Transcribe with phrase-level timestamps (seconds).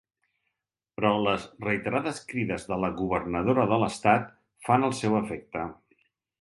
[0.99, 4.29] Però les reiterades crides de la governadora de l'estat
[4.71, 5.71] fan el seu efecte.